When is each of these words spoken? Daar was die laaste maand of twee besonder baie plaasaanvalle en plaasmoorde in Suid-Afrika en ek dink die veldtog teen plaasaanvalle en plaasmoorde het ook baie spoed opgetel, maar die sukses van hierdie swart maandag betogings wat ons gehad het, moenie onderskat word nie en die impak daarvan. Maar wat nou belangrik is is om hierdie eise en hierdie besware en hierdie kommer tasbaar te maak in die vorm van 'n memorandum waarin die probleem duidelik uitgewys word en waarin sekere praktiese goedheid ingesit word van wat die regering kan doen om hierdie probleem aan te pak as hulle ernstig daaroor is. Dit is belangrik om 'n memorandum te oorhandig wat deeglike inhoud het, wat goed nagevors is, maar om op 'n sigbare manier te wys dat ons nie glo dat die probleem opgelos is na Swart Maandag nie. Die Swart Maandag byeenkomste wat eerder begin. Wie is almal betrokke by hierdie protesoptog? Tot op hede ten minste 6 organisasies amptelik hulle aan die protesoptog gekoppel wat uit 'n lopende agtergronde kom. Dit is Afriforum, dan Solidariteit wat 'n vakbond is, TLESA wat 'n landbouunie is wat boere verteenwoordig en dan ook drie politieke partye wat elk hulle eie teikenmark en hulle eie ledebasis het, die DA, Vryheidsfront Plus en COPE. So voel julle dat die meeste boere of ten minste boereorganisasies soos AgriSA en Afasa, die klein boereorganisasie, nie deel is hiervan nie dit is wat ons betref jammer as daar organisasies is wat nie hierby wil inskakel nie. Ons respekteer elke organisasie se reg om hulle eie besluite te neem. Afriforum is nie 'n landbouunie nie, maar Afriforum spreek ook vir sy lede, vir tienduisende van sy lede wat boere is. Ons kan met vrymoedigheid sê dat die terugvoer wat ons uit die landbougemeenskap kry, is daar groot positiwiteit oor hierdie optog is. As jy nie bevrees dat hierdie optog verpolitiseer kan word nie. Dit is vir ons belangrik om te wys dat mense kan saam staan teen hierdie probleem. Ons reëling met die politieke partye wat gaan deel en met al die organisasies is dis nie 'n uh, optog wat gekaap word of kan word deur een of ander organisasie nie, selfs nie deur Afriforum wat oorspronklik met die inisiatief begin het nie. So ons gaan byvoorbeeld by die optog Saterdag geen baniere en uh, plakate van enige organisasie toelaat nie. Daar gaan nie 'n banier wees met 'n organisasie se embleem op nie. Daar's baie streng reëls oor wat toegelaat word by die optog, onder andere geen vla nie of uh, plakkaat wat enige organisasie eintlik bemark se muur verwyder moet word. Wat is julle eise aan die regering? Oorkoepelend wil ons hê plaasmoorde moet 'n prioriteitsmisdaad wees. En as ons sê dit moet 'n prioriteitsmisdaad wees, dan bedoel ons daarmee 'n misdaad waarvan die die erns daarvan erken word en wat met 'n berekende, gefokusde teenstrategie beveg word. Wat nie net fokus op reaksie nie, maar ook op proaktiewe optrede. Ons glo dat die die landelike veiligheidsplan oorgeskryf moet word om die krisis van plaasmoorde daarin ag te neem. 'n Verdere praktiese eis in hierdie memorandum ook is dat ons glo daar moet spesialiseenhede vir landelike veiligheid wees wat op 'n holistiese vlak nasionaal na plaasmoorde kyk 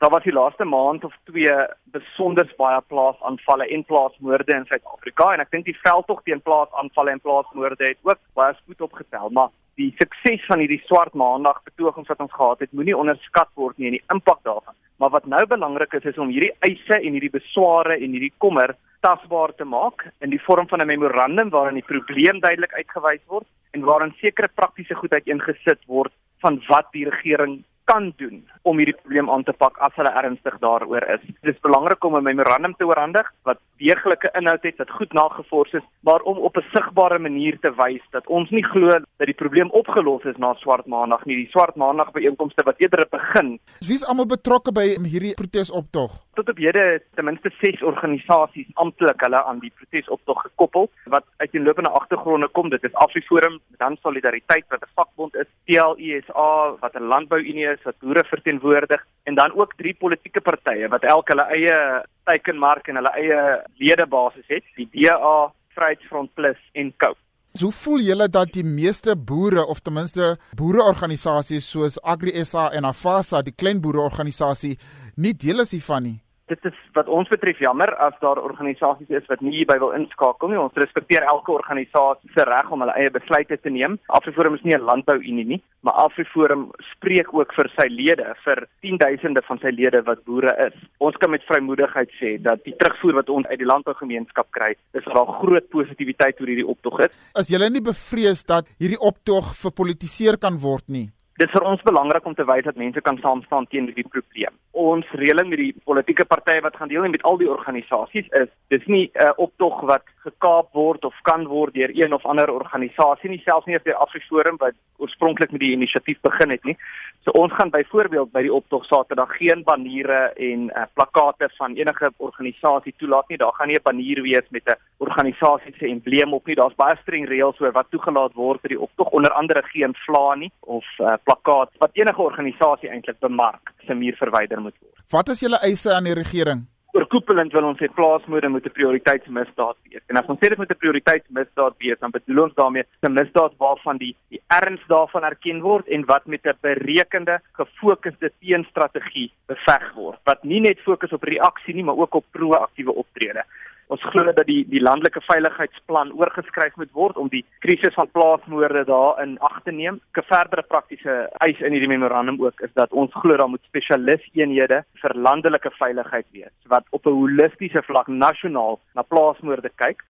Daar 0.00 0.10
was 0.10 0.22
die 0.22 0.32
laaste 0.32 0.64
maand 0.64 1.04
of 1.04 1.16
twee 1.28 1.52
besonder 1.92 2.48
baie 2.56 2.78
plaasaanvalle 2.88 3.66
en 3.68 3.82
plaasmoorde 3.84 4.54
in 4.54 4.64
Suid-Afrika 4.64 5.26
en 5.34 5.42
ek 5.44 5.50
dink 5.52 5.66
die 5.66 5.76
veldtog 5.82 6.22
teen 6.24 6.40
plaasaanvalle 6.46 7.12
en 7.12 7.20
plaasmoorde 7.20 7.84
het 7.84 7.98
ook 8.08 8.20
baie 8.38 8.54
spoed 8.62 8.80
opgetel, 8.86 9.28
maar 9.36 9.50
die 9.76 9.90
sukses 9.98 10.46
van 10.48 10.62
hierdie 10.64 10.80
swart 10.86 11.12
maandag 11.12 11.60
betogings 11.68 12.08
wat 12.08 12.24
ons 12.24 12.32
gehad 12.32 12.64
het, 12.64 12.72
moenie 12.72 12.96
onderskat 12.96 13.52
word 13.60 13.76
nie 13.76 13.90
en 13.90 13.98
die 13.98 14.06
impak 14.16 14.40
daarvan. 14.48 14.78
Maar 14.96 15.12
wat 15.18 15.28
nou 15.28 15.42
belangrik 15.52 15.98
is 16.00 16.08
is 16.14 16.22
om 16.24 16.32
hierdie 16.32 16.54
eise 16.64 16.96
en 16.96 17.18
hierdie 17.18 17.34
besware 17.36 17.98
en 18.00 18.16
hierdie 18.16 18.32
kommer 18.40 18.72
tasbaar 19.04 19.52
te 19.60 19.68
maak 19.68 20.06
in 20.24 20.32
die 20.32 20.40
vorm 20.46 20.68
van 20.72 20.80
'n 20.80 20.92
memorandum 20.94 21.52
waarin 21.52 21.76
die 21.76 21.90
probleem 21.92 22.40
duidelik 22.40 22.72
uitgewys 22.72 23.24
word 23.28 23.48
en 23.76 23.84
waarin 23.84 24.16
sekere 24.24 24.48
praktiese 24.48 24.94
goedheid 24.94 25.28
ingesit 25.28 25.84
word 25.86 26.12
van 26.40 26.56
wat 26.72 26.88
die 26.96 27.04
regering 27.04 27.60
kan 27.90 28.12
doen 28.16 28.38
om 28.62 28.78
hierdie 28.78 28.96
probleem 29.02 29.30
aan 29.30 29.42
te 29.44 29.52
pak 29.52 29.78
as 29.86 29.94
hulle 29.98 30.12
ernstig 30.22 30.56
daaroor 30.62 31.04
is. 31.16 31.22
Dit 31.42 31.54
is 31.54 31.64
belangrik 31.66 32.04
om 32.04 32.16
'n 32.16 32.28
memorandum 32.30 32.74
te 32.78 32.86
oorhandig 32.86 33.26
wat 33.48 33.58
deeglike 33.82 34.30
inhoud 34.38 34.62
het, 34.62 34.76
wat 34.78 34.90
goed 34.90 35.12
nagevors 35.12 35.72
is, 35.72 35.86
maar 36.00 36.20
om 36.20 36.38
op 36.38 36.56
'n 36.56 36.66
sigbare 36.72 37.18
manier 37.18 37.58
te 37.60 37.72
wys 37.82 38.04
dat 38.10 38.26
ons 38.26 38.50
nie 38.50 38.64
glo 38.64 38.88
dat 38.90 39.26
die 39.26 39.40
probleem 39.42 39.70
opgelos 39.70 40.24
is 40.24 40.36
na 40.36 40.54
Swart 40.54 40.86
Maandag 40.86 41.24
nie. 41.24 41.36
Die 41.36 41.50
Swart 41.50 41.76
Maandag 41.76 42.12
byeenkomste 42.12 42.62
wat 42.62 42.78
eerder 42.78 43.06
begin. 43.10 43.58
Wie 43.86 43.94
is 43.94 44.06
almal 44.06 44.26
betrokke 44.26 44.72
by 44.72 44.86
hierdie 45.12 45.34
protesoptog? 45.34 46.10
Tot 46.34 46.48
op 46.48 46.56
hede 46.56 47.02
ten 47.14 47.24
minste 47.24 47.50
6 47.60 47.82
organisasies 47.82 48.70
amptelik 48.74 49.20
hulle 49.20 49.44
aan 49.44 49.58
die 49.58 49.72
protesoptog 49.76 50.42
gekoppel 50.42 50.90
wat 51.04 51.24
uit 51.36 51.52
'n 51.54 51.64
lopende 51.64 51.90
agtergronde 51.90 52.48
kom. 52.48 52.68
Dit 52.68 52.84
is 52.84 52.94
Afriforum, 52.94 53.60
dan 53.78 53.96
Solidariteit 54.02 54.64
wat 54.68 54.82
'n 54.82 54.92
vakbond 54.94 55.34
is, 55.34 55.46
TLESA 55.70 56.76
wat 56.80 56.94
'n 56.94 57.08
landbouunie 57.12 57.66
is 57.70 57.82
wat 57.84 57.98
boere 57.98 58.24
verteenwoordig 58.24 59.06
en 59.24 59.34
dan 59.34 59.54
ook 59.54 59.74
drie 59.76 59.94
politieke 59.94 60.40
partye 60.40 60.88
wat 60.88 61.02
elk 61.02 61.28
hulle 61.28 61.46
eie 61.56 62.04
teikenmark 62.24 62.88
en 62.88 62.96
hulle 62.96 63.12
eie 63.14 63.62
ledebasis 63.78 64.46
het, 64.46 64.64
die 64.76 64.88
DA, 64.92 65.52
Vryheidsfront 65.74 66.34
Plus 66.34 66.58
en 66.72 66.92
COPE. 66.96 67.20
So 67.54 67.70
voel 67.70 68.00
julle 68.00 68.28
dat 68.28 68.52
die 68.52 68.64
meeste 68.64 69.16
boere 69.16 69.66
of 69.66 69.80
ten 69.80 69.92
minste 69.92 70.38
boereorganisasies 70.56 71.70
soos 71.70 72.02
AgriSA 72.02 72.70
en 72.70 72.84
Afasa, 72.84 73.42
die 73.42 73.54
klein 73.54 73.80
boereorganisasie, 73.80 74.78
nie 75.16 75.34
deel 75.34 75.60
is 75.60 75.72
hiervan 75.72 76.02
nie 76.02 76.20
dit 76.50 76.68
is 76.70 76.78
wat 76.98 77.08
ons 77.08 77.30
betref 77.30 77.60
jammer 77.62 77.92
as 78.06 78.16
daar 78.24 78.40
organisasies 78.42 79.10
is 79.20 79.26
wat 79.30 79.42
nie 79.44 79.54
hierby 79.58 79.78
wil 79.82 79.94
inskakel 79.96 80.50
nie. 80.50 80.58
Ons 80.60 80.78
respekteer 80.82 81.26
elke 81.30 81.54
organisasie 81.54 82.30
se 82.34 82.46
reg 82.48 82.70
om 82.74 82.82
hulle 82.84 82.96
eie 82.98 83.12
besluite 83.14 83.58
te 83.60 83.72
neem. 83.72 83.98
Afriforum 84.18 84.56
is 84.58 84.64
nie 84.66 84.74
'n 84.74 84.88
landbouunie 84.90 85.46
nie, 85.52 85.60
maar 85.82 85.94
Afriforum 86.06 86.70
spreek 86.92 87.32
ook 87.34 87.54
vir 87.54 87.70
sy 87.76 87.86
lede, 87.88 88.34
vir 88.44 88.66
tienduisende 88.82 89.42
van 89.48 89.58
sy 89.58 89.70
lede 89.70 90.02
wat 90.02 90.24
boere 90.24 90.54
is. 90.66 90.76
Ons 90.98 91.16
kan 91.16 91.30
met 91.30 91.46
vrymoedigheid 91.48 92.10
sê 92.20 92.42
dat 92.42 92.64
die 92.64 92.76
terugvoer 92.76 93.14
wat 93.14 93.28
ons 93.28 93.46
uit 93.46 93.58
die 93.58 93.70
landbougemeenskap 93.72 94.50
kry, 94.50 94.74
is 94.94 95.04
daar 95.04 95.26
groot 95.40 95.68
positiwiteit 95.70 96.40
oor 96.40 96.46
hierdie 96.46 96.66
optog 96.66 97.00
is. 97.00 97.12
As 97.34 97.48
jy 97.48 97.58
nie 97.70 97.80
bevrees 97.82 98.44
dat 98.44 98.66
hierdie 98.78 99.00
optog 99.00 99.54
verpolitiseer 99.54 100.36
kan 100.38 100.58
word 100.58 100.88
nie. 100.88 101.10
Dit 101.40 101.48
is 101.48 101.54
vir 101.56 101.64
ons 101.64 101.82
belangrik 101.88 102.26
om 102.28 102.34
te 102.36 102.44
wys 102.44 102.66
dat 102.66 102.76
mense 102.76 103.00
kan 103.00 103.16
saam 103.22 103.40
staan 103.46 103.64
teen 103.72 103.86
hierdie 103.88 104.04
probleem. 104.12 104.52
Ons 104.76 105.08
reëling 105.16 105.48
met 105.48 105.60
die 105.62 105.70
politieke 105.88 106.26
partye 106.28 106.60
wat 106.60 106.76
gaan 106.76 106.90
deel 106.92 107.06
en 107.06 107.14
met 107.14 107.24
al 107.24 107.38
die 107.40 107.48
organisasies 107.48 108.28
is 108.42 108.50
dis 108.68 108.84
nie 108.86 109.06
'n 109.14 109.24
uh, 109.24 109.32
optog 109.46 109.80
wat 109.88 110.04
gekaap 110.24 110.68
word 110.76 111.04
of 111.04 111.14
kan 111.22 111.46
word 111.48 111.72
deur 111.74 111.90
een 111.96 112.12
of 112.12 112.26
ander 112.26 112.52
organisasie 112.52 113.30
nie, 113.30 113.40
selfs 113.44 113.66
nie 113.66 113.78
deur 113.84 113.96
Afriforum 114.04 114.56
wat 114.60 114.76
oorspronklik 114.98 115.50
met 115.50 115.60
die 115.60 115.72
inisiatief 115.72 116.20
begin 116.20 116.50
het 116.50 116.64
nie. 116.64 116.76
So 117.24 117.30
ons 117.30 117.52
gaan 117.52 117.70
byvoorbeeld 117.70 118.32
by 118.32 118.42
die 118.42 118.52
optog 118.52 118.84
Saterdag 118.84 119.32
geen 119.36 119.64
baniere 119.64 120.32
en 120.36 120.68
uh, 120.68 120.84
plakate 120.94 121.48
van 121.56 121.74
enige 121.74 122.12
organisasie 122.16 122.94
toelaat 122.98 123.28
nie. 123.28 123.38
Daar 123.38 123.52
gaan 123.56 123.68
nie 123.68 123.76
'n 123.76 123.88
banier 123.90 124.22
wees 124.22 124.46
met 124.50 124.68
'n 124.68 124.76
organisasie 124.98 125.74
se 125.78 125.86
embleem 125.86 126.32
op 126.32 126.46
nie. 126.46 126.56
Daar's 126.56 126.76
baie 126.76 126.96
streng 127.02 127.28
reëls 127.28 127.60
oor 127.60 127.72
wat 127.72 127.90
toegelaat 127.90 128.34
word 128.34 128.60
by 128.62 128.68
die 128.68 128.80
optog, 128.80 129.08
onder 129.10 129.32
andere 129.32 129.62
geen 129.62 129.94
vla 130.04 130.34
nie 130.34 130.52
of 130.60 130.84
uh, 130.98 131.16
plakkaat 131.30 131.70
wat 131.78 131.94
enige 131.94 132.22
organisasie 132.22 132.90
eintlik 132.90 133.20
bemark 133.20 133.72
se 133.86 133.94
muur 133.94 134.18
verwyder 134.18 134.60
moet 134.60 134.76
word. 134.80 135.06
Wat 135.10 135.28
is 135.28 135.42
julle 135.44 135.62
eise 135.62 135.94
aan 135.94 136.08
die 136.08 136.18
regering? 136.18 136.66
Oorkoepelend 136.90 137.52
wil 137.54 137.68
ons 137.68 137.78
hê 137.78 137.86
plaasmoorde 137.94 138.48
moet 138.50 138.66
'n 138.66 138.74
prioriteitsmisdaad 138.78 139.76
wees. 139.86 140.02
En 140.10 140.16
as 140.16 140.26
ons 140.26 140.38
sê 140.38 140.48
dit 140.48 140.58
moet 140.58 140.70
'n 140.70 140.82
prioriteitsmisdaad 140.82 141.74
wees, 141.78 141.98
dan 142.00 142.10
bedoel 142.10 142.42
ons 142.44 142.54
daarmee 142.54 142.84
'n 143.02 143.12
misdaad 143.12 143.52
waarvan 143.58 143.96
die 143.96 144.16
die 144.28 144.42
erns 144.48 144.82
daarvan 144.88 145.24
erken 145.24 145.60
word 145.60 145.86
en 145.86 146.04
wat 146.04 146.26
met 146.26 146.44
'n 146.46 146.58
berekende, 146.60 147.40
gefokusde 147.52 148.32
teenstrategie 148.40 149.30
beveg 149.46 149.92
word. 149.94 150.18
Wat 150.24 150.42
nie 150.42 150.60
net 150.60 150.80
fokus 150.80 151.12
op 151.12 151.22
reaksie 151.22 151.74
nie, 151.74 151.84
maar 151.84 151.96
ook 151.96 152.14
op 152.14 152.24
proaktiewe 152.32 152.94
optrede. 152.94 153.44
Ons 153.90 154.04
glo 154.12 154.30
dat 154.30 154.46
die 154.46 154.60
die 154.70 154.80
landelike 154.82 155.18
veiligheidsplan 155.26 156.12
oorgeskryf 156.14 156.76
moet 156.78 156.92
word 156.94 157.16
om 157.18 157.30
die 157.32 157.42
krisis 157.64 157.96
van 157.96 158.10
plaasmoorde 158.14 158.84
daarin 158.86 159.32
ag 159.48 159.56
te 159.64 159.72
neem. 159.74 159.98
'n 160.14 160.26
Verdere 160.30 160.62
praktiese 160.62 161.14
eis 161.46 161.58
in 161.60 161.74
hierdie 161.74 161.90
memorandum 161.90 162.38
ook 162.44 162.60
is 162.60 162.72
dat 162.74 162.92
ons 162.92 163.10
glo 163.22 163.36
daar 163.36 163.50
moet 163.50 163.66
spesialiseenhede 163.66 164.84
vir 165.02 165.14
landelike 165.26 165.70
veiligheid 165.78 166.26
wees 166.30 166.54
wat 166.68 166.86
op 166.90 167.06
'n 167.06 167.18
holistiese 167.18 167.82
vlak 167.82 168.06
nasionaal 168.06 168.78
na 168.94 169.02
plaasmoorde 169.02 169.70
kyk 169.74 170.04